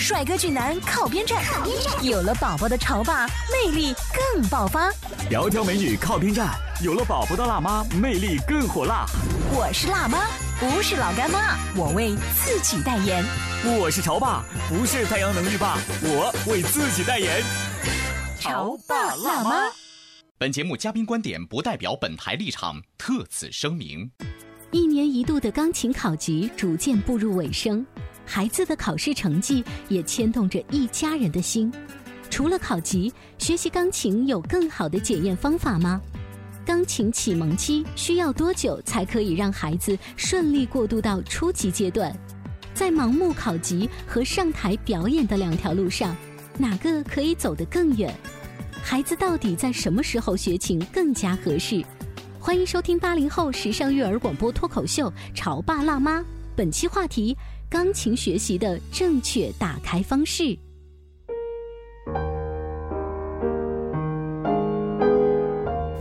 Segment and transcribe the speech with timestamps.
[0.00, 1.44] 帅哥俊男靠边站，
[2.02, 3.94] 有了宝宝的潮爸魅力
[4.32, 4.90] 更爆发。
[5.30, 9.04] 窈窕美女靠边站，有了宝宝的辣妈魅力更火辣。
[9.52, 10.26] 我是辣妈，
[10.58, 13.22] 不是老干妈，我为自己代言。
[13.78, 17.42] 我是潮爸，不是太阳能浴霸，我为自己代言。
[18.40, 19.70] 潮爸辣妈。
[20.38, 24.10] 本节目嘉宾观点不代表本台立场，特此声明。
[24.70, 27.84] 一年一度的钢琴考级逐渐步入尾声。
[28.32, 31.68] 孩子的考试成绩也牵动着一家人的心。
[32.30, 36.00] 除了考级，学习钢琴有更好的检验方法吗？
[36.64, 42.16] 钢琴启蒙期需要多久才可以让孩子顺利过渡到初级阶段？
[42.72, 46.16] 在盲目考级和上台表演的两条路上，
[46.56, 48.14] 哪个可以走得更远？
[48.80, 51.84] 孩子到底在什么时候学琴更加合适？
[52.38, 56.20] 欢迎收听八零后时尚育儿广播脱口秀《潮爸辣妈》，
[56.54, 57.36] 本期话题。
[57.70, 60.58] 钢琴学习的正确打开方式。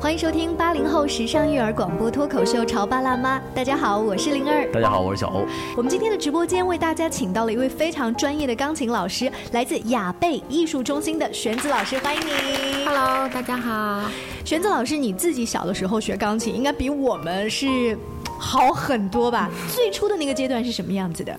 [0.01, 3.37] 欢迎收听八零后时尚育儿广播脱口秀《潮爸辣妈》。
[3.53, 4.67] 大家好，我是灵儿。
[4.71, 5.45] 大家好，我是小欧。
[5.77, 12.83] 我们今天的直播间为大家请到了一位非常专业的钢琴老师，来自雅贝艺术中心的玄子老师，欢迎你。
[12.83, 14.09] Hello，大家好。
[14.43, 17.95] 玄子老师，你自己小的时候学钢琴，应该比我们是。
[18.39, 19.49] 好很多吧？
[19.75, 21.37] 最初的那个阶段是什么样子的？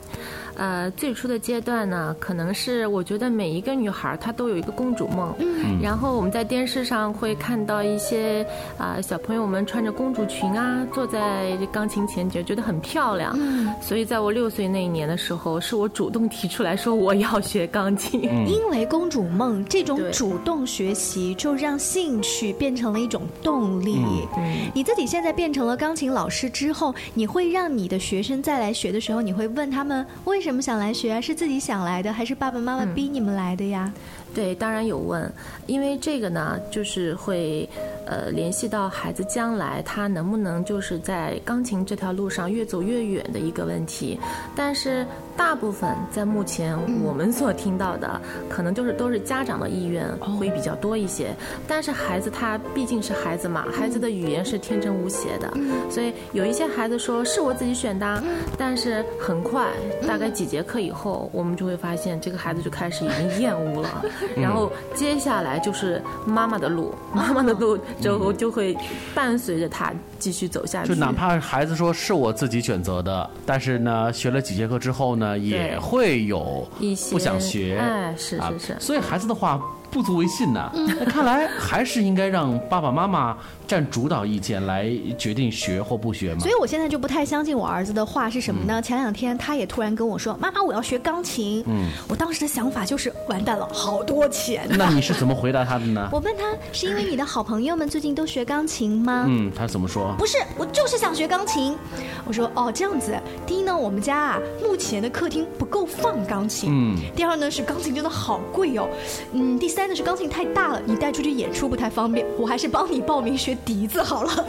[0.60, 5.34] 呃，最初的阶段呢，可能是我觉得每一个女孩她都有一个公主梦。
[5.38, 5.80] 嗯。
[5.80, 13.32] 然后我们在电视上会看到一些啊小朋友们穿着公主裙啊，坐在钢琴前，觉觉得很漂亮。
[13.38, 13.72] 嗯。
[13.80, 18.22] 所以在我六岁那一年的时候，是我主动提出来说我要学钢琴。
[18.46, 23.96] 因为公主梦这种主动学习，就让兴趣变成了一种动力。
[24.36, 24.70] 嗯。
[24.74, 26.94] 你自己现在变成了钢琴老师之后。
[27.14, 31.20] 你会让你的学生再来学的时候，你会问他们为什么想来学？
[31.20, 33.92] 是自己想来的，还是爸爸妈妈逼你们来的呀？
[34.34, 35.30] 对，当然有问，
[35.66, 37.68] 因为这个呢，就是会。
[38.06, 44.18] 呃，联系到孩子将来他能不能就是在钢琴这条路上越走越远的一个问题，
[44.56, 51.32] 但是大部分在目前我们所听到的，可能就是都是家长的意愿会比较多一些。
[51.68, 55.48] 但是孩子他毕竟是孩子嘛，孩子的语言是天真无邪的，
[55.88, 58.20] 所以有一些孩子说是我自己选的，
[58.58, 59.68] 但是很快
[60.04, 64.04] 大概几节课以后，我们就会发现这个孩子就开始已经厌恶了，
[64.36, 67.78] 然后接下来就是妈妈的路，妈妈的路。
[68.00, 68.76] 之后就会
[69.14, 70.88] 伴随着他继续走下去。
[70.88, 77.78] 就哪怕孩子说是我自己选择的，但是呢，学了几节课之后呢，也会有一些不想学。
[77.78, 78.76] 哎，是是是。
[78.80, 79.60] 所以孩子的话。
[79.90, 83.36] 不足为信呐，那看来还是应该让爸爸妈妈
[83.66, 86.40] 占主导意见来决定学或不学嘛。
[86.40, 88.80] 所以我现在就不太相信我儿子的话是什么呢？
[88.80, 94.68] 前两天他也突然跟我说：“妈妈，我要学钢琴。”嗯，我当时的想法就是完蛋了，好多钱。
[94.70, 96.08] 那你是怎么回答他的呢？
[96.14, 99.24] 我问他是因为你的好朋友们最近都学钢琴吗？
[99.26, 100.14] 嗯，他怎么说？
[100.16, 101.76] 不是，我就是想学钢琴。
[102.24, 103.18] 我说哦，这样子。
[103.44, 106.70] 第一呢，我们家啊目前的客厅不够放钢琴。
[106.72, 106.96] 嗯。
[107.16, 108.88] 第二呢是钢琴真的好贵哦。
[109.32, 109.58] 嗯。
[109.58, 109.79] 第三。
[109.88, 112.24] 但是钢琴太大了，你带出去演出不太方便。
[112.38, 114.46] 我还是帮你报名学笛子好了。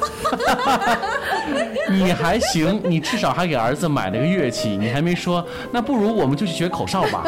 [1.90, 4.78] 你还行，你至少还给儿子买了个乐器。
[4.78, 7.24] 你还没说，那不如我们就去学口哨吧。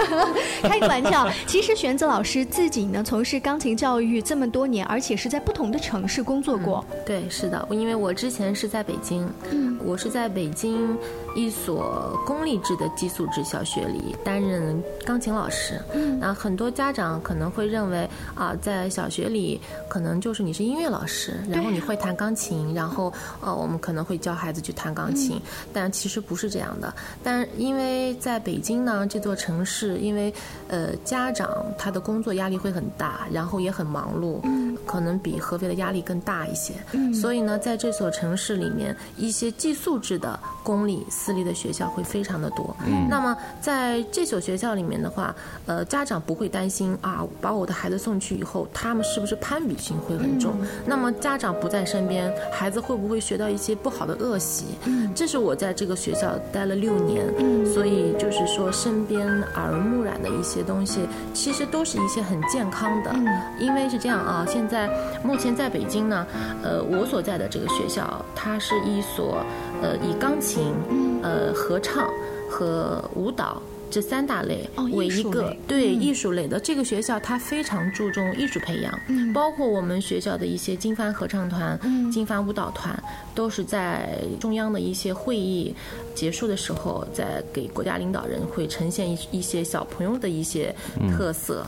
[0.61, 6.85] 开个玩笑，其实玄子老师自己呢从事钢琴教育这么多年，而且是在不同的城市工作过。
[7.05, 10.95] 对，是的，因为我之前是在北京，嗯，我是在北京
[11.35, 15.79] 一所公立制的寄宿制小学里担任钢琴老师。
[15.93, 18.09] 嗯，那很多家长可能会认为。
[18.35, 25.39] 啊，在小学里，可能就是你是音乐老师，然后你会弹钢琴，然后呃，我们可能会教孩子去弹钢琴，
[25.71, 26.93] 但其实不是这样的。
[27.23, 30.33] 但因为在北京呢这座城市，因为
[30.67, 34.41] 呃家长他的工作压力会很大，然后也很忙碌，
[34.85, 36.73] 可能比合肥的压力更大一些。
[37.13, 42.75] 所以呢，在这所城市里面，一些寄宿制的公立、私立的学校会非常的多。
[43.09, 45.35] 那么在这所学校里面的话，
[45.65, 50.53] 呃，家长不会担心啊，把我的孩子送去以后，他们是不是攀比心会很重？
[50.85, 54.65] 那么家长不在身边，孩子会不会学到一些不好的恶习？
[54.85, 57.25] 嗯这是我在这个学校待了六年，
[57.65, 61.01] 所以就是说身边耳濡目染的一些东西，
[61.33, 63.13] 其实都是一些很健康的。
[63.59, 64.89] 因为是这样啊，现在
[65.23, 66.25] 目前在北京呢，
[66.63, 69.43] 呃，我所在的这个学校，它是一所
[69.81, 70.73] 呃以钢琴、
[71.21, 72.07] 呃合唱
[72.49, 73.61] 和舞蹈。
[73.91, 78.91] 这三大类为一个对艺术类的这个学校，它非常注重艺术培养，
[79.31, 81.79] 包括我们学校的一些金帆合唱团、
[82.11, 82.91] 金帆舞蹈团，
[83.35, 85.75] 都是在中央的一些会议
[86.15, 90.73] 结束的时候，在给国家领导人会呈现一一些小朋友的一些
[91.15, 91.63] 特色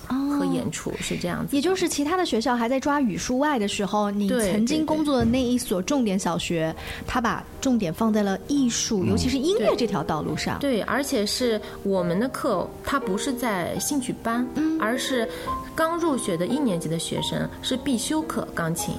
[0.46, 1.56] 和演出，是这样子。
[1.56, 6.76] 也就是其他的学校还在抓语数外的时候，你曾经工作的那一所重点小学，
[7.06, 10.58] 他把重点放在了艺术，尤其是音乐这条道路上。
[10.60, 12.16] 对，而且是我们。
[12.16, 14.48] 的课，它不是在兴趣班，
[14.80, 15.28] 而是
[15.76, 18.96] 刚入学的一年级的学生是必修课钢琴。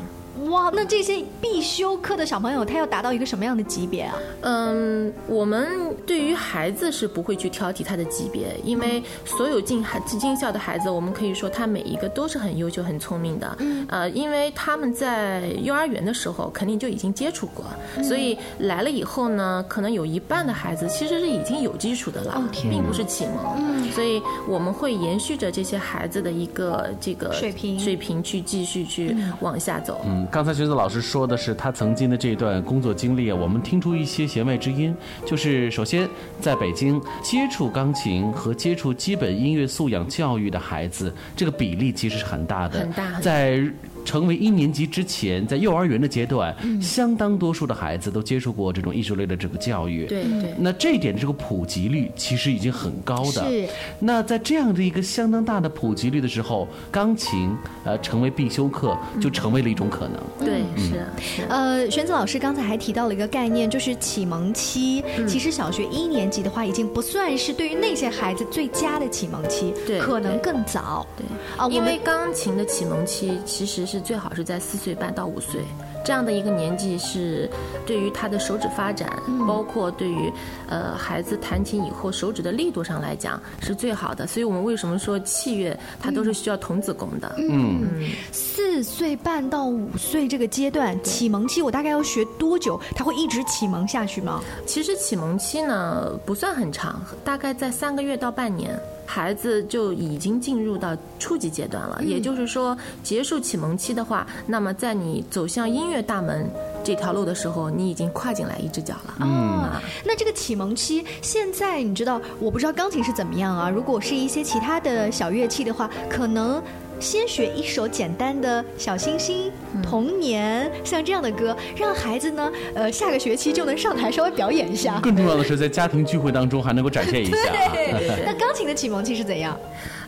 [0.50, 4.14] 哇，那这些必修课的小朋友，他要达到一个什么样的级别啊？
[4.42, 5.66] 嗯，我们
[6.04, 13.56] 对于孩子是不会去挑剔他的级别，因为所有进孩进校的孩子，我们可以说他每一个都是很优秀、很聪明的。
[13.60, 17.64] 嗯，呃，因为他们在幼儿园的时候肯定就已经接触过，
[18.02, 23.56] 所以来了以后呢，可能有一半的孩子其实是已经有基础的了，并不是启蒙。
[23.58, 30.00] 嗯，所以我们会延续着这些孩子的一个这个水平水平去继续去往下走。
[30.06, 30.26] 嗯。
[30.30, 34.94] 刚才学子老师说的是他曾经的这段工作经历啊，我们听出一些弦外之音，
[35.24, 36.08] 就是首先
[36.40, 43.62] 在北京接触钢琴和接触基本音乐素养教育的孩子，这个比例其实是很大的，很大，在。
[44.06, 50.06] 成为一年级之前，在幼儿园的阶段，相当多数的孩子都接受过这种艺术类的这个教育。
[50.06, 50.54] 对对。
[50.56, 53.50] 那这一点这个普及率其实已经很高的。
[53.50, 53.68] 是。
[53.98, 57.50] 那在这样的一个相当大的普及率的时候，钢琴
[57.84, 60.22] 呃成为必修课就成为了一种可能。
[60.38, 61.04] 对，是。
[61.48, 65.02] 呃，玄子老师刚才还提到了一个概念，就是启蒙期。
[65.26, 71.04] 其实小学一年级的话，已经不算是对于那些孩子最佳的启蒙期，对，可能更早。
[71.16, 71.26] 对。
[71.56, 73.95] 啊，因为钢琴的启蒙期其实是。
[74.00, 75.60] 最好是在四岁半到五岁
[76.04, 77.50] 这样的一个年纪，是
[77.84, 79.10] 对于他的手指发展，
[79.46, 80.32] 包括对于
[80.68, 84.26] 呃孩子弹琴以后手指的力度上来讲是最好的。
[84.26, 87.34] 所以我们为什么说器乐它都是需要童子功的？
[87.38, 92.80] 嗯，四岁半到五岁这个阶段启蒙期，我大概要学多久？
[92.94, 94.40] 他会一直启蒙下去吗？
[94.64, 98.78] 其实启蒙期呢不算很长，大概在三个月到半年。
[99.06, 106.50] 孩子就已经进入到初级阶段了，也就是说，结束启蒙期的话，那么在你走向音乐大门
[106.82, 109.14] 这条路的时候，你已经跨进来一只脚了。
[109.20, 109.70] 嗯，
[110.04, 113.70] 那这个启蒙期，现在你知道，我不知道钢琴是怎么样啊？
[113.70, 116.62] 如果是一些其他的小乐器的话，可能。
[116.98, 119.52] 先学一首简单的小星星、
[119.82, 124.98] 童年，像这样的歌，让孩子呢，呃，下个学期就能上台稍微表演一下。
[125.02, 127.36] 更重要的是，在家庭聚会当中还能够展现一下。
[127.72, 129.58] 对，那钢琴的启蒙期是怎样？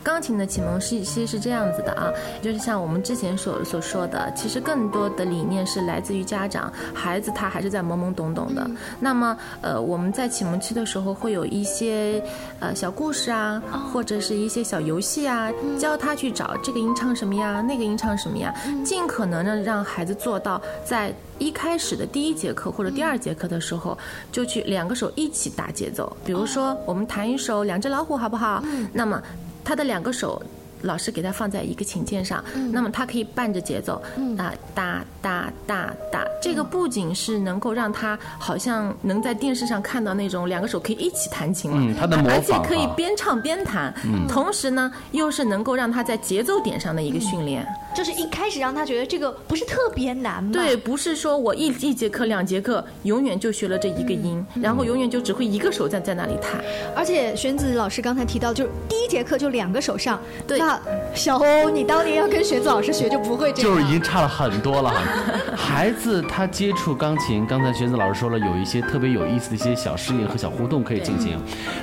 [0.03, 2.11] 钢琴的启蒙是其实是这样子的啊，
[2.41, 8.69] 就是像我们之前所所说的，其实更多的理念是来自于家长，孩子他还是在懵懵懂懂的。
[8.99, 12.23] 那么，呃，我们在启蒙期的时候会有一些
[12.59, 13.61] 呃小故事啊，
[13.91, 18.53] 或者是一些小游戏啊，教他去找这个音唱什么呀，那个音唱什么呀，
[18.83, 23.97] 尽可能的让孩子做到在一开始的第一节课或者第二节课的时候，
[24.31, 26.15] 就去两个手一起打节奏。
[26.25, 28.63] 比如说，我们弹一首《两只老虎》，好不好？
[28.93, 29.21] 那么。
[29.63, 30.41] 他的两个手。
[30.81, 34.01] 老师给他放在一个琴键上，那么他可以伴着节奏，
[34.37, 36.25] 哒哒哒哒哒。
[36.41, 43.93] 这个不仅是能够让他好像能在电视上看到那种两个手可以一起弹琴了，而且可以边唱边弹，
[44.29, 47.67] 同时呢又是能够让他在节奏点上的一个训练。
[47.95, 56.61] 就是一开始让他觉得这个不是特别难，对，不是说我一一节课两节课永远就学了这一个音，然后永远就只会一个手在在那里弹。
[56.95, 60.59] 而且玄子老师刚才提到，就是第一节课就两个手上，对。
[60.59, 60.79] 那
[61.13, 64.93] 小欧，你当年要跟玄子老师学就不会这样，就是已经差了很多了。
[65.57, 71.37] 孩子他接触钢琴，刚才玄子老师说了，有一些特别有意思的一些小实验和小互动可以进行。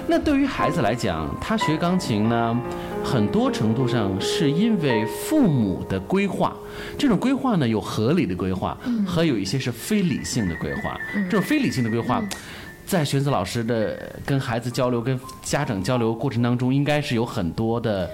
[0.07, 2.57] 那对于孩子来讲，他学钢琴呢，
[3.07, 6.55] 很多程度上是因为父母的规划。
[6.99, 10.99] 这种规划呢，有合理的规划，和有一些是非理性的规划。
[11.31, 12.21] 这种非理性的规划，
[12.85, 18.11] 在玄子老师的跟孩子交流、跟家长交流过程当中，应该是有很多的。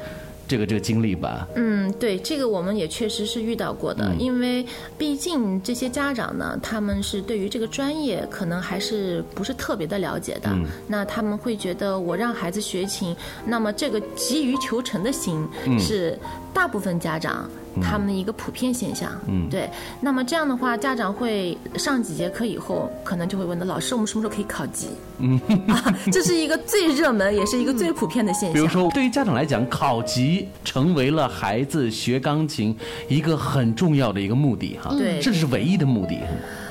[0.49, 1.47] 这个这个经历吧？
[1.55, 4.65] 嗯，对，这个我们也确实是遇到过的，因为
[4.99, 10.51] 毕竟这些家长呢，他们是对于这个专业可能还是不是特别的了解的，
[10.87, 16.19] 那他们会觉得我让孩子学琴，那么这个急于求成的心是
[16.53, 17.49] 大部分家长。
[17.81, 19.71] 他们的一个普遍现象，嗯，对。
[20.01, 24.89] 那么这样的话，家长会上几节课以后，可能就会问的老师，我们什么时候可以考级？
[25.19, 25.41] 嗯，
[26.13, 28.53] 这是一个最热门，也是一个最普遍的现象。
[28.53, 32.77] 比如说，对于家长来讲，考级成为了孩子学钢琴
[33.09, 36.19] 一个很重要的一个目的，哈，对，这是唯一的目的。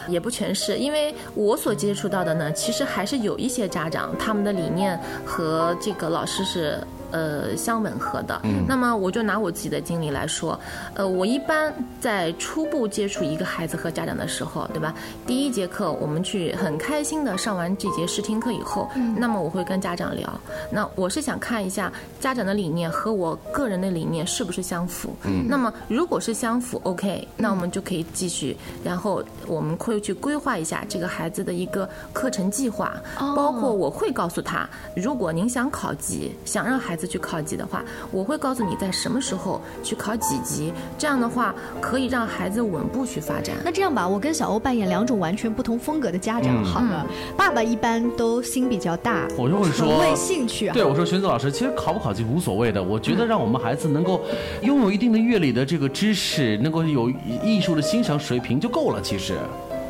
[0.07, 6.77] 也不全是，因为我所接触到的呢，其实还是有一些家长，他们的理念和这个老师是。
[7.11, 8.41] 呃，相吻合的。
[8.67, 10.59] 那么我就拿我自己的经历来说，
[10.93, 14.93] 呃，我一般在初步接触一个孩子和家长的时候，对吧？
[15.27, 20.27] 第一节课我们去很开心的上完这节试听课以后，那么我会跟家长聊。
[20.71, 25.13] 那我是想看一下家长的理念和我个人的理念是不是相符。
[25.47, 28.55] 那么如果是相符，OK，那我们就可以继续。
[28.83, 37.00] 然后我们会去规划一下这个孩子的一个课程计划，包括我会告诉他，如果您想考级，想让孩子。
[37.07, 43.55] 去考级的话，我会告诉你在什么时候去考几级，这样的话可以让孩子稳步去发展。
[43.63, 47.05] 那这样吧，我跟小欧扮演两种完全不同风格的家长好了。
[47.35, 50.69] 爸爸一般都心比较大，我就会说为兴趣。
[50.69, 54.21] 对，我说玄子老师，其实考不考级无所谓的，我觉得让我们孩子能够
[54.61, 57.09] 拥有一定的乐理的这个知识，能够有
[57.43, 59.01] 艺术的欣赏水平就够了。
[59.01, 59.37] 其实。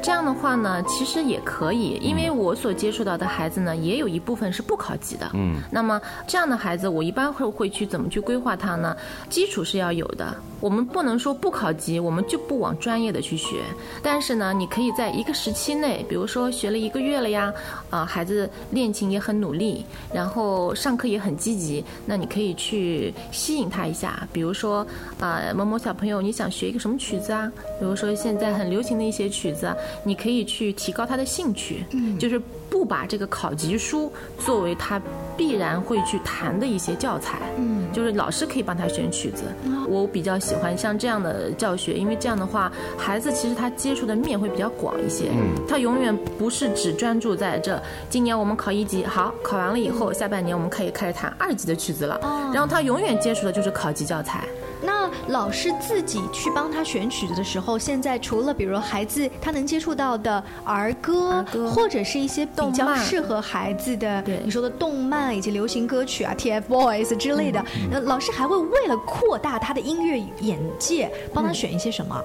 [0.01, 5.29] 这样的话呢，其实也可以，因为我所接触到的孩子呢，也有一部分是不考级的。
[5.33, 8.95] 嗯，那么这样的孩子，我一般会会去怎么去规划他呢？
[9.29, 10.35] 基础是要有的。
[10.61, 13.57] 我们不能说不考级，我们就不往专业的去学。
[14.01, 17.51] 但是呢，你可以在一个时期内，比如说学了一个月了呀，
[17.89, 24.27] 啊，孩子练琴也很努力，然后上课也很积极，那你可以去吸引他一下。
[24.31, 24.85] 比如说，
[25.19, 27.51] 啊，某某小朋友，你想学一个什么曲子啊？
[27.79, 32.39] 比如说现在很流行的一些曲子，你可以去提高他的兴趣，嗯就是
[32.71, 34.99] 不把这个考级书作为他
[35.35, 37.39] 必然会去弹的一些教材。
[37.57, 39.43] 嗯，就是老师可以帮他选曲子。
[39.89, 45.25] 我比较喜欢像这样的教学，因为这样的话，孩子其实他接触的面会比较广一些。
[45.33, 47.77] 嗯，他永远不是只专注在这。
[48.09, 52.17] 今年我们考一级，好，考完了以后，下半年我们可以开始弹二级的曲子了。
[52.23, 54.47] 哦，然后他永远接触的就是考级教材。
[54.81, 72.19] 那老师自己去帮他选曲子的时候，现在除了比如孩子他能接触到的儿歌，或者是一些比较适合孩子的，你说的动漫以及流行歌曲啊，TFBOYS 之类的，那老师还会为了扩大他的音乐眼界，帮他选一些什么？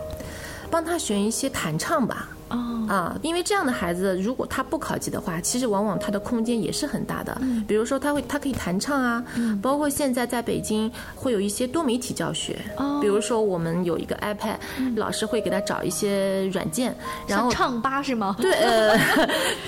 [0.71, 2.29] 帮他选一些弹唱吧。
[2.49, 7.37] 哦啊，因为这样的孩子，如果他不考级的话，其实往往他的空间也是很大的。
[7.41, 9.25] 嗯，比如说他会，他可以弹唱啊，
[9.61, 12.57] 包括现在在北京会有一些多媒体教学。
[12.77, 14.57] 哦，比如说我们有一个 iPad，
[14.95, 16.95] 老师会给他找一些软件，
[17.27, 18.37] 然后唱吧是吗？
[18.41, 18.97] 对，呃，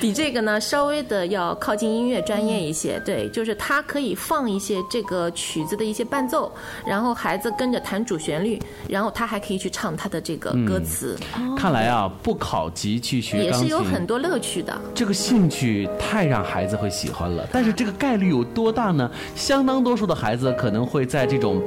[0.00, 3.00] 比这个呢稍微的要靠近音乐专业一些。
[3.04, 6.52] 对，就是他可以放一些这个曲子的一些伴奏，
[6.87, 11.16] 然后孩子跟着弹主旋律，然后他还可以去唱他的这个歌词。
[11.35, 12.67] 哦看来啊，不考。
[12.70, 17.46] 级去学也是有很多乐趣的，这个兴趣太让孩子会喜欢了。
[17.52, 19.10] 但是这个概率有多大呢？
[19.34, 21.62] 相当多数的孩子可能会在这种。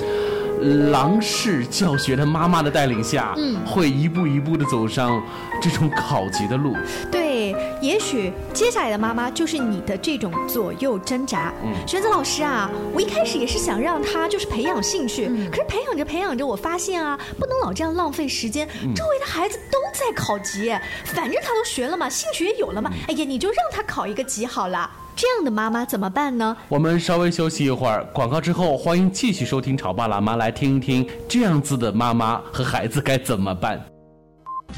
[0.62, 5.22] 狼式教学的妈妈的带领下，嗯，会一步一步的走上
[5.62, 6.76] 这种考级的路。
[7.12, 11.54] 对，也许接下来的妈妈就是你的这种左右挣扎。
[11.64, 18.68] 嗯，玄子老师啊，我一开始也是想让他就是培养兴趣，可是培养着培养着，我发现啊，不能老这样浪费时间。
[18.96, 20.70] 周围的孩子都在考级，
[21.06, 22.92] 反正他都学了嘛，兴趣也有了嘛。
[23.08, 24.90] 哎呀，你就让他考一个级好了。
[25.22, 26.58] 这样的妈妈怎么办呢？
[26.68, 33.80] 我们稍微休息一会儿，广告之后欢迎继续收听《潮爸辣妈》，来听一听这样子的妈妈和孩子该怎么办。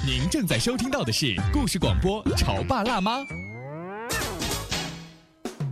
[0.06, 3.20] 您正在收听到的是故事广播《潮爸辣妈》。《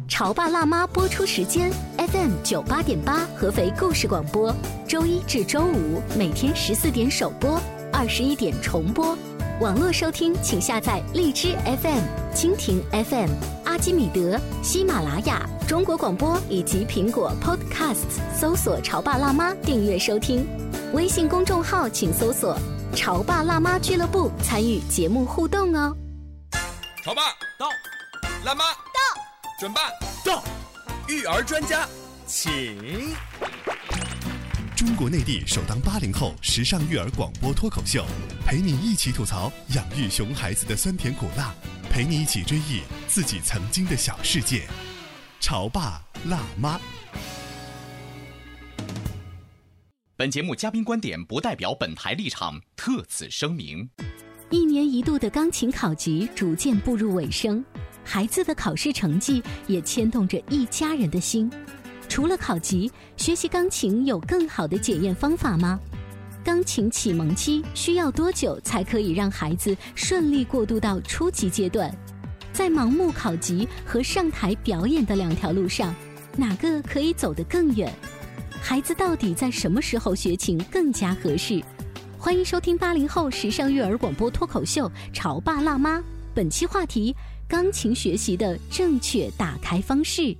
[0.08, 4.56] 潮爸辣妈》播出时间：FM 九八点八，合肥故事广播，
[4.88, 7.60] 周一至周五每天十四点首播，
[7.92, 9.18] 二十一点重播。
[9.60, 13.30] 网络收听，请下载荔枝 FM、蜻蜓 FM、
[13.72, 20.46] 阿基米德、喜马拉雅、中国广播以及苹果 Podcasts，搜索“潮爸辣妈”订阅收听。
[20.92, 22.60] 微信公众号请搜索
[22.94, 25.96] “潮爸辣妈俱乐部”，参与节目互动哦。
[27.01, 27.22] 潮爸
[27.58, 27.70] 到，
[28.44, 29.22] 辣妈到，
[29.58, 29.84] 准爸
[30.25, 30.44] 到，
[31.08, 31.88] 育儿专家
[32.28, 32.78] 请。
[34.75, 38.04] 中国内地首档八零后时尚育儿广播脱口秀，
[38.46, 41.54] 陪你一起吐槽养育熊孩子的酸甜苦辣，
[41.92, 44.66] 陪你一起追忆自己曾经的小世界。
[45.42, 46.80] 潮爸辣妈。
[50.16, 53.90] 本节目嘉宾观点不代表本台立场，特此声明。
[54.50, 57.62] 一年一度的钢琴考级逐渐步入尾声，
[58.06, 61.52] 孩子的考试成绩也牵动着一家人的心。
[62.08, 65.78] 除了考级，学习钢琴有更好的检验方法吗？
[66.44, 71.92] 钢琴启蒙期需要多久才可以让孩子顺利过渡到初级阶段？
[72.52, 75.94] 在盲目考级和上台表演的两条路上，
[76.36, 77.94] 哪个可以走得更远？
[78.60, 81.62] 孩子到底在什么时候学琴更加合适？
[82.18, 86.00] 欢迎收听八零后时尚育儿广播脱口秀《潮爸辣妈》，
[86.34, 87.16] 本期话题：
[87.48, 90.36] 钢琴学习的正确打开方式。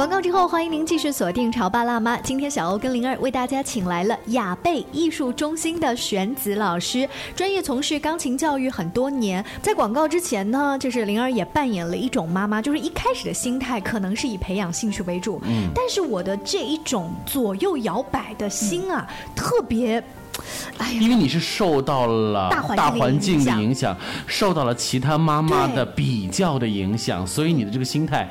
[0.00, 2.16] 广告之后，欢迎您继续锁定《潮爸辣妈》。
[2.22, 9.44] 今天小欧跟灵儿为大家请来了雅贝艺术中心的玄子老师，专业从事钢琴教育很多年。
[9.60, 20.02] 在广告之前呢，就是灵儿也扮演了一种妈妈，就是一开始的心态可能是以培养兴趣为主，嗯，但是我的这一种左右摇摆的心啊，特别。
[20.98, 23.94] 因为你是受到了大环境的影响，
[24.26, 28.26] 受到了其他妈妈的比较的影响，所以你的这个心态。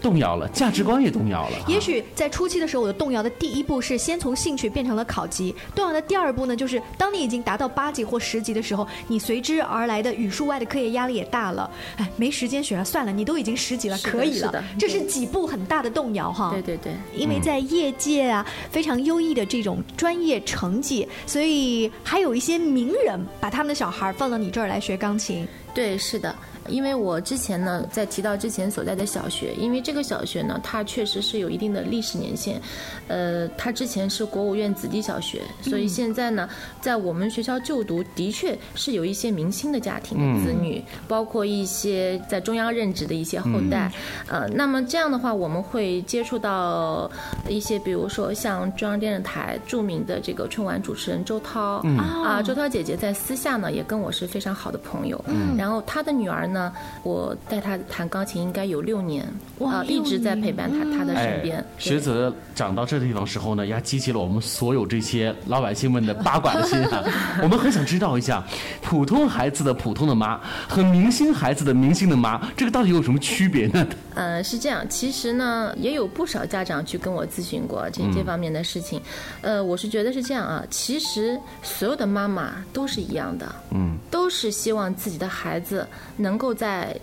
[0.00, 1.58] 动摇了，价值观也动摇了。
[1.66, 5.54] 也许在初期的时候，我的动摇的第一步是先从兴趣变成了考级。
[5.74, 11.70] 动摇的第二步呢，就是当你已经达到八级或十级的时候，你随之而来的语数外的课业压力也大了。
[11.96, 14.64] 哎，没时间学了，算了，你都已经十级了，可以了。
[14.78, 16.50] 这是几步很大的动摇哈。
[16.52, 16.92] 对对对。
[17.14, 25.46] 因为在业界啊，非常优异的这种专业成绩，所以还有一些名人把他们的小孩放到你这儿来学钢琴。
[25.74, 26.34] 对，是的。
[26.68, 32.60] 因为我之前呢，在提到之前所在的小学，因为这个小学呢，它确实是有一定的历史年限，
[33.08, 36.48] 呃，它之前是国务院子弟小学，所以现在呢，
[36.80, 43.90] 在我们学校就读的确是有一些明星的家庭的子女，包括一些在中央任职的一些后代，
[44.26, 47.10] 呃，那么这样的话，我们会接触到
[47.48, 55.24] 一些，比如说像中央电视台著名的这个春晚主持人周涛，啊，周涛姐姐在私下呢也跟我是非常好的朋友，
[55.56, 56.57] 然后她的女儿呢。
[56.58, 56.72] 呢，
[57.04, 59.24] 我带他弹钢琴应该有六年，
[59.60, 61.64] 啊，一直在陪伴他他的身边。
[61.78, 67.04] 学泽长到这地方时候呢，也激起了我们所有这些老百姓们的八卦的心啊。
[67.42, 68.42] 我们很想知道一下，
[68.82, 73.86] 普通孩子的普通的妈和明星孩子的明星的妈，这个到底有什么区别呢？
[74.16, 79.00] 呃，是这样，其实呢，也有不少家长去跟我咨询过这这方面的事情。
[79.42, 86.47] 呃，我是觉得是这样啊，其实所有的妈妈都是一样的，嗯，都是希望自己的孩子能够。
[86.54, 86.98] 在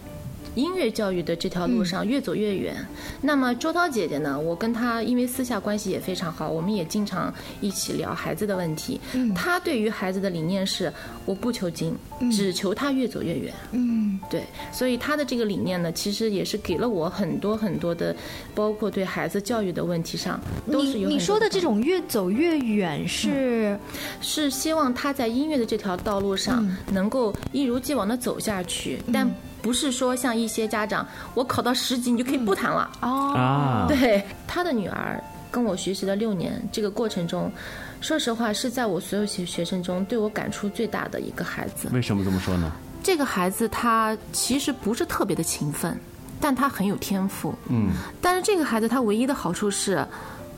[0.55, 2.75] 音乐教育的这条路上越走越远。
[3.21, 4.39] 那么周涛姐姐呢？
[4.39, 8.99] 我跟她因为私下关系也非常好，我们也经常一起聊孩子的问题。
[9.35, 10.91] 她对于孩子的理念是：
[11.25, 11.95] 我不求精，
[12.31, 13.53] 只求他越走越远。
[13.71, 14.43] 嗯，对。
[14.71, 18.15] 所以她的这个理念呢，其实也是给了我很多很多的，
[18.53, 20.39] 包括对孩子教育的问题上，
[20.71, 21.09] 都是有。
[21.09, 23.77] 你说的这种越走越远是，
[24.21, 29.29] 是希望他在音乐的这条道路上能够一如既往的走下去，但。
[29.65, 33.87] 不是说像一些家长，我考到十级你就可以不弹了哦。
[33.87, 37.51] 对，他的女儿跟我学习了六年，这个过程中，
[37.99, 41.89] 说实话是在我所有学学生中对我感触最大的一个孩子。
[41.91, 42.71] 为什么这么说呢？
[43.01, 45.99] 这个孩子他其实不是特别的勤奋，
[46.39, 47.51] 但他很有天赋。
[47.67, 47.89] 嗯。
[48.21, 50.05] 但是这个孩子他唯一的好处是，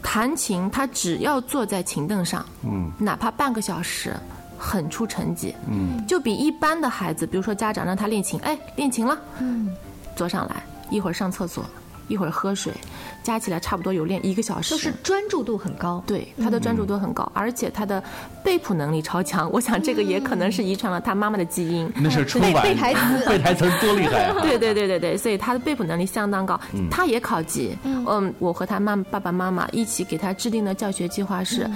[0.04, 4.13] 弹琴他只要坐在琴凳上，嗯，哪怕半个小时。
[4.58, 9.70] 很出成绩，嗯，就比一般的孩子，比如说家长让他练琴，哎，练琴了，嗯，
[10.15, 11.63] 坐上来，一会儿上厕所，
[12.08, 12.74] 一会儿喝水。
[13.24, 16.02] 加起来差不多有练一个小时，就是专注度很高。
[16.08, 18.02] 对，他的专注度很高，而且他的
[18.41, 19.52] 背谱能力超强。
[19.52, 21.91] 我想这个也可能是遗传了他妈妈的基因。
[21.98, 24.38] 那是春晚背台词，背台词多厉害啊！
[24.41, 26.58] 对对对对对，所以他的背谱能力相当高。
[26.89, 27.78] 他也考级。
[27.84, 31.70] 嗯，我和他妈爸爸妈妈一起给他制定的教学计划是，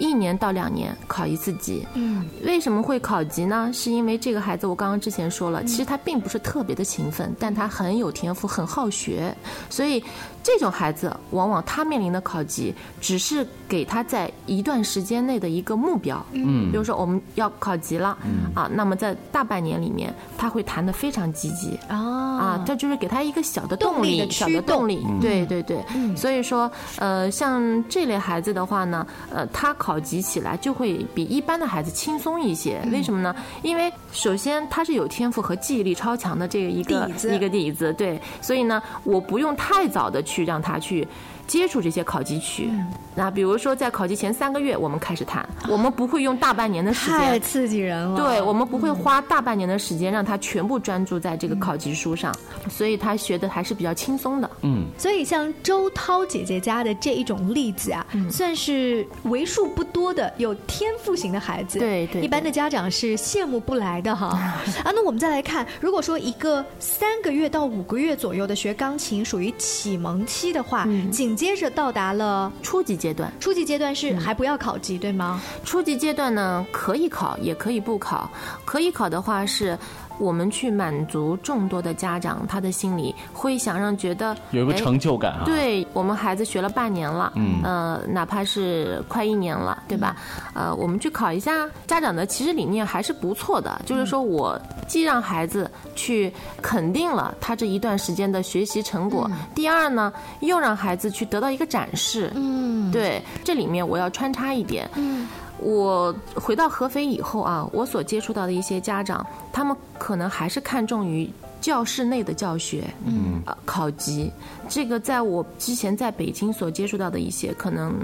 [0.00, 1.86] 一年到两年考一次级。
[1.94, 3.70] 嗯，为什么会考级呢？
[3.72, 9.32] 是因为这个孩子，我刚刚之前说了，其实他并不是特别的勤奋，但他很有天赋，很好学，
[9.76, 10.02] 所以。
[10.46, 16.24] 这种孩子，往往他面临的考级，只是给他在一段时间内的一个目标。
[16.30, 18.16] 嗯，比如说我们要考级了，
[18.54, 21.76] 啊，那么在大半年里面，他会弹得非常积极。
[21.88, 25.04] 啊，啊，这就是给他一个小的动力，小的动力。
[25.20, 25.84] 对对对。
[26.16, 29.04] 所以说，呃，像这类孩子的话呢，
[29.34, 32.80] 呃，他考级起来就会比一般的孩子轻松一些。
[32.92, 33.34] 为什么呢？
[33.62, 37.92] 因为首先他是有天赋和记忆力超强的这个一个一个底子。
[37.94, 40.35] 对，所以呢，我不用太早的去。
[40.36, 41.06] 去让他去
[41.46, 42.70] 接触这些考级曲。
[43.14, 48.16] 那比如说在考级前三个月，我们开始弹，我们不会用大半年的时间，太刺激人了。
[48.16, 52.34] 对，我们不会花大半年的时间让他全部专注在这个考级书上，
[52.68, 54.50] 所以他学的还是比较轻松的。
[54.62, 61.78] 嗯，所以像周涛姐姐家的这一种例子啊，算是为数不多的有天赋型的孩子。
[61.78, 64.26] 对对，一般的家长是羡慕不来的哈。
[64.84, 73.30] 啊，那我们再来看，如果说一个三个月到五个月左右的学钢琴属于启蒙期的话，紧接着到达了初级阶段。
[73.38, 75.40] 初级阶段是还不要考级，对吗？
[75.64, 78.28] 初级阶段呢，可以考，也可以不考。
[78.64, 79.78] 可以考的话是。
[80.18, 85.42] 我们去满足众多的家长，他的心里会想让觉得有一个成就感啊。
[85.44, 90.16] 对我们孩子学了半年了，嗯，呃，哪怕是快一年了，对吧？
[90.54, 102.30] 呃，我们去考一下，家长的其实理念还是不错的，就是说我既让孩子去肯定了他这一段时间的学习成果，第二呢，又让孩子去得到一个展示。
[102.34, 104.88] 嗯，对，这里面我要穿插一点。
[104.94, 105.28] 嗯。
[105.58, 111.28] 我回到合肥以后啊，我所接触到的一些家长，他们可能还是看重于
[111.60, 114.30] 教室内的教学，嗯，考级。
[114.68, 117.94] 这个在我之前在北京所接触到的一些，可能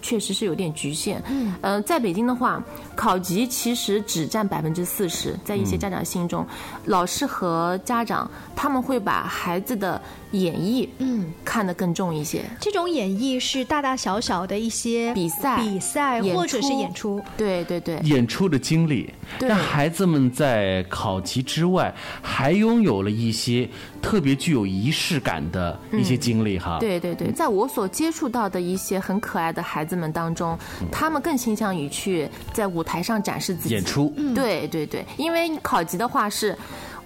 [0.00, 1.22] 确实是有点局限。
[1.28, 2.62] 嗯，呃，在北京的话，
[2.94, 6.46] 考级其实只占百分之四十，在一些家长心中，
[6.84, 10.00] 老师和家长他们会把孩子的。
[10.32, 12.44] 演绎，嗯，看得更重一些。
[12.60, 17.20] 这种演绎是大大小小的一些比赛、比赛或者是演出。
[17.36, 23.68] 对对对，演出的经历，让孩子们在考级之外，还拥有了一些
[24.00, 26.78] 特别具有仪式感的一些经历哈。
[26.78, 30.58] 对对对，在我所接触到的一些很可爱的孩子们当中，
[30.92, 34.12] 他们更倾向于去在舞台上展示自己演出。
[34.34, 36.56] 对对对，因为考级的话是。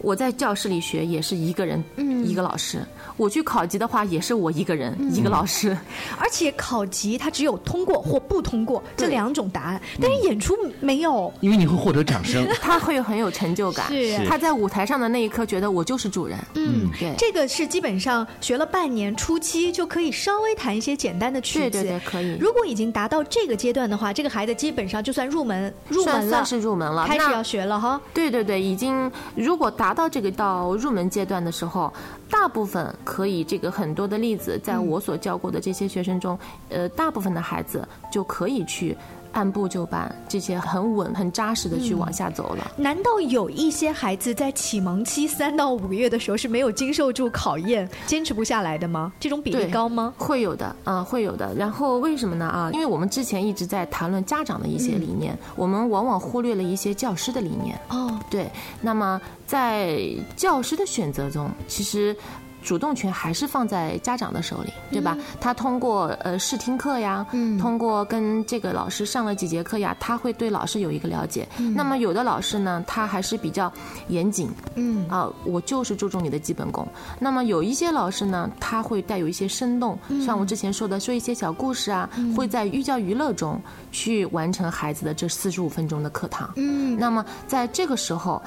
[0.05, 1.83] 我在教室里学也是一个人，
[2.27, 2.79] 一个老师。
[3.17, 5.77] 我去考级的话也是我一个人，一个老师。
[6.19, 11.33] 而且考级它只有通过或不通过这两种答案，但是演出没有。
[11.41, 13.87] 因为你会获得掌声， 他会很有成就感。
[13.89, 16.39] 是他在舞台上的那一刻觉得我就是主人。
[16.55, 17.15] 嗯，对。
[17.17, 21.71] 这个是基本上学了半年，初期就可以稍微弹一些简单的曲子。
[21.71, 22.37] 对对对，可以。
[22.39, 27.99] 如果已经达到这个阶段的话，这个孩子基本上就算入门入门了，算是入门了，开始要学了哈。
[28.13, 29.94] 对对对，已经如果达。
[29.95, 31.93] 到这个到入门阶段的时候，
[32.29, 38.97] 大部分可以这个很多的例子，在我所教过的这些学生中，呃，大部分的孩子就可以去。
[39.35, 42.73] 按部就班，这些很稳、很扎实的去往下走了。
[42.77, 49.13] 难道有一些孩子在启蒙期三到五个月的时候是没有经受住考验、坚持不下来的吗？
[49.21, 50.15] 这种比例高吗？
[50.17, 51.55] 会有的，啊，会有的。
[51.55, 52.47] 然后为什么呢？
[52.47, 57.79] 啊，因为我们之前一直在谈论家长的一些理念，我们往往忽略了一些教师的理念。
[57.91, 58.51] 哦，对。
[58.81, 60.01] 那么在
[60.37, 62.17] 教师的选择中，其实。
[62.65, 65.17] 主动权还是放在家长的手里，对吧？
[65.39, 67.25] 他通过呃试听课呀，
[67.61, 71.47] 通过跟这个老师上了几节课呀，他会对老师有一个了解。
[71.77, 73.71] 那么有的老师呢，他还是比较
[74.09, 76.89] 严谨，嗯啊，我就是注重你的基本功。
[77.19, 83.61] 那么有一些老师呢，他会带有一些生动，像我之前说的，说一些小故事啊，会在寓教于乐中
[83.93, 86.51] 去完成孩子的这四十五分钟的课堂。
[86.57, 88.43] 嗯，那么在这个时候，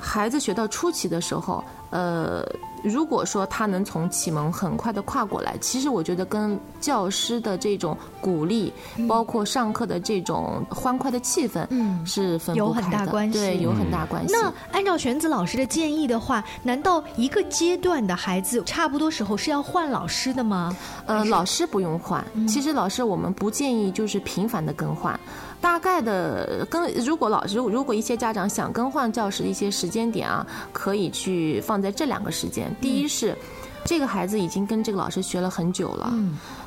[0.00, 2.44] 孩子学到初期的时候，呃。
[2.82, 8.72] 如果说他能从启蒙很快的跨过来，其实我觉得跟教师的这种鼓励，
[9.08, 14.34] 包括上课的这种欢快的气氛，嗯，是分有很大关系，对，有很大关系。
[14.34, 20.76] 那按照玄子老师的建议的话，难道一个阶段的孩子差不多时候是要换老师的吗？
[21.06, 25.18] 呃，老师不用换，其实老师我们不建议就是频繁的更换。
[25.62, 32.74] 大概的跟如果老师如果一些家长想更换教室的一些时间点啊，可以去放在这两个时间。
[32.80, 33.34] 第一是，
[33.84, 36.12] 这个孩子已经跟这个老师学了很久了，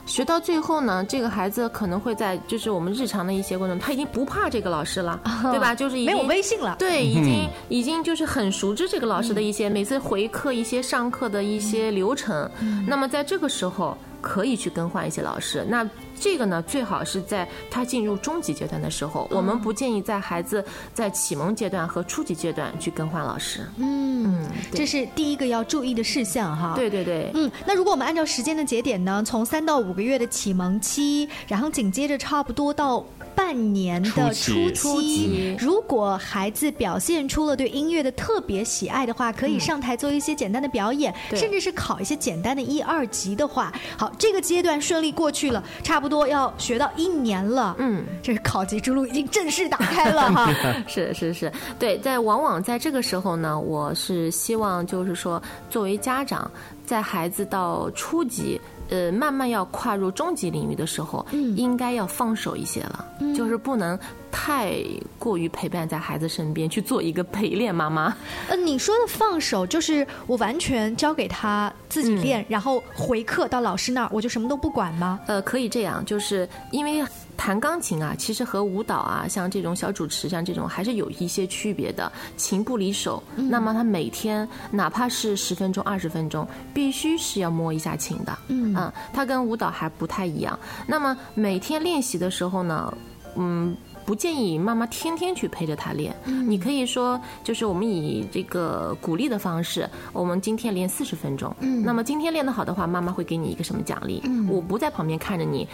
[0.05, 5.19] 学到最后呢，这个孩子可能会在就是我们日常的一些过程中，他已经不怕这个老师了，
[5.51, 5.75] 对吧？
[5.75, 12.49] 就是已经没有微信了，对，已经已经就是很熟知这个老师的一些每次回课一些上课的一些流程。
[12.87, 13.97] 那么在这个时候。
[14.25, 15.87] 可以去更换一些老师，那
[16.19, 23.59] 这个呢，最好是在他进入中级阶段的时候，我们不建议在孩子在启蒙阶段和初级阶段去更换老师。
[23.77, 26.73] 嗯，这是第一个要注意的事项哈。
[26.75, 27.29] 对对对。
[27.35, 33.05] 嗯，那如果我们按照时间的节点呢，从三到五个月的启蒙期，然后紧接着差不多到。
[33.45, 50.51] 半年的初期，如果孩子表现出了对音乐的特别喜爱的话，可以上台做一些简单的表演，甚至是考一些简单的一二级的话，好，这个阶段顺利过去了，差不多要学到一年了，嗯，这是考级之路已经正式打开了 哈。
[50.87, 56.49] 是是是，对，在往往在这个时候呢，我是希望就是说，作为家长。
[56.85, 63.97] 在孩子到初级呃，慢慢要跨入中级领域的时候，嗯，应该要放手一些了，就是不能
[64.45, 64.75] 太
[65.17, 68.15] 过于陪伴在孩子身边，去做一个陪练妈妈。
[68.47, 75.19] 呃，你说的放手，就是我完全交给他自己练，然后回课到老师那儿，我就什么都不管吗？
[75.25, 77.03] 呃，可以这样，就是因为。
[77.37, 82.09] 弹钢琴啊，其实和舞蹈啊，像这种小主持，像这种还是有一些区别的。
[82.37, 88.37] 琴不离手，那么他每天哪怕是十分钟、二十分钟，必须是要摸一下琴的。
[88.47, 90.57] 嗯，啊，它跟舞蹈还不太一样。
[90.87, 92.97] 那么每天练习的时候呢，
[93.35, 93.75] 嗯。
[94.05, 96.15] 不建议妈妈天天去陪着他练，
[96.47, 101.53] 你可以说，就是我们以这个鼓励的方式，我们今天练四十分钟。
[101.59, 104.21] 嗯，那么今天练得好的话，妈妈会给你一个什么奖励？
[104.25, 105.67] 嗯，我不在旁边看着你，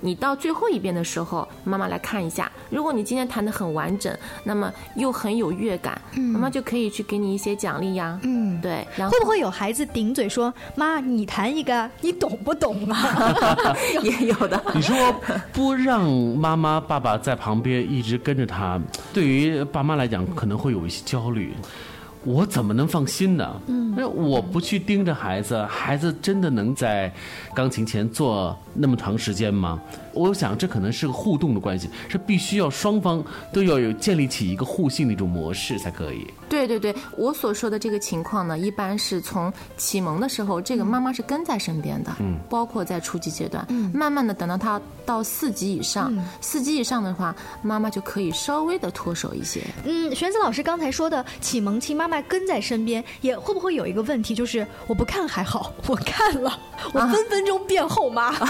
[0.00, 2.50] 你到最后一遍的时候，妈妈来看一下。
[2.70, 8.18] 如果你今天弹得很完整，那么又很有乐感，妈妈就可以去给你一些奖励呀。
[8.22, 8.86] 嗯，对。
[8.96, 13.34] 然后会不会有孩子顶嘴说：“妈，你弹一个，你懂不懂啊？”
[14.02, 14.62] 也有的。
[14.74, 14.94] 你说
[15.52, 17.76] 不让妈妈、爸爸在旁边。
[17.86, 18.80] 一直跟着他，
[19.12, 21.54] 对于爸妈来讲可能会有一些焦虑，
[22.26, 23.60] 我怎么能放心呢？
[23.68, 27.12] 嗯，那我不去盯着孩子，孩子真的能在
[27.54, 29.80] 钢琴前坐那么长时间吗？
[30.16, 36.26] 我想这可能是个互动的关系，是必须要双方都要有建立起一个互信的一种模式才可以。
[36.48, 49.60] 对对对，我所说的这个情况呢，一般是从启蒙的时候，这个妈妈是跟在身边的，嗯，包括在初级阶段，嗯，慢慢的等到他到四级以上，四级以上的话，妈妈就可以稍微的脱手一些。
[49.84, 56.58] 嗯，玄子老师刚才说的启蒙期，妈妈跟在身边，也会不会有一个问题，就是我不看还好，我看了，
[56.92, 58.32] 我分分钟变后妈。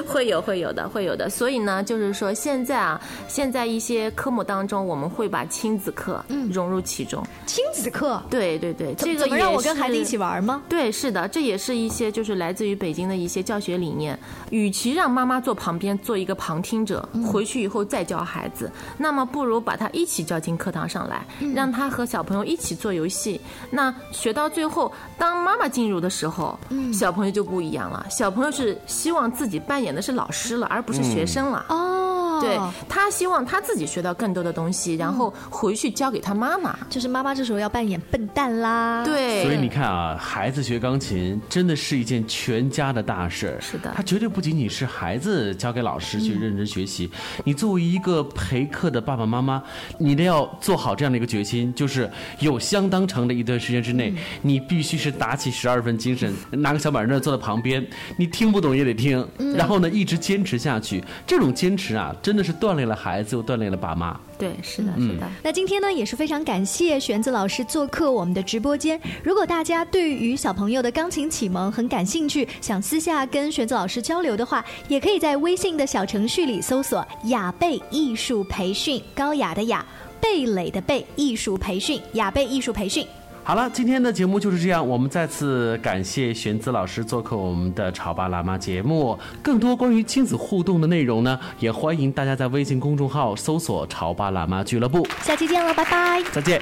[0.07, 7.23] 会有会有的会有的，所以呢，就是说现在啊，现在一些科目当中，我们会把亲子课融入其中。
[7.45, 10.63] 亲子课，对对对，这个让我跟孩子一起玩吗？
[10.67, 14.17] 对，是的，这也是一些就是来自于北京的一些教学理念。
[14.49, 23.39] 与其让妈妈坐旁边做一个旁听者，回去以后再教孩子，那么不如把他一起叫进课堂上来，让他和小朋友一起做游戏。
[23.69, 26.57] 那学到最后，当妈妈进入的时候，
[26.93, 28.05] 小朋友就不一样了。
[28.09, 29.90] 小朋友是希望自己扮演。
[29.93, 31.65] 的是老师了，而不是学生了。
[31.69, 36.77] 哦，对他希望他自己学到更多的东西，然后回去教给他妈妈。
[36.89, 39.03] 就是妈妈这时候要扮演笨蛋啦。
[39.03, 43.57] 对，所以你看啊，孩子学钢琴真的是一件全家的大事。
[43.59, 47.09] 是的，他绝对不仅仅是孩子交给老师去认真学习。
[47.43, 49.61] 你作为一个陪课的爸爸妈妈，
[49.97, 57.85] 你得要做好这样的一个决心，就是有相当长的一段时间之内，你必须是打起十二分精神，拿个小板凳坐在旁边，
[58.17, 59.27] 你听不懂也得听，
[59.57, 59.81] 然后。
[59.81, 64.19] 呢一直坚持下去，这种坚持啊，真的是锻炼了孩子，又锻炼了爸妈。
[64.37, 65.29] 对，是的，是的。
[65.43, 68.99] 那今天呢，也是非常感谢玄子老师做客我们的直播间。
[69.23, 79.85] 如果大家对于小朋友的钢琴启蒙很感兴趣，想私下跟玄子老师交流的话，也可以在微信的小程序里搜索“雅贝艺术培训”，高雅的雅，
[80.19, 83.05] 贝蕾的贝，艺术培训，雅贝艺术培训。
[83.43, 84.87] 好了，今天的节目就是这样。
[84.87, 89.17] 我们再次感谢玄子老师做客我们的《潮爸辣妈》节目。
[89.41, 95.05] 更多关于亲子互动的内容呢，也欢迎大家在微信公众号搜索“潮爸辣妈俱乐部”。
[95.21, 96.23] 下期见了，拜拜！
[96.31, 96.61] 再见。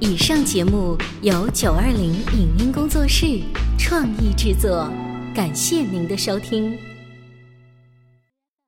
[0.00, 3.40] 以上节目由九二零影音工作室
[3.76, 4.88] 创意制作，
[5.34, 6.87] 感谢您的收听。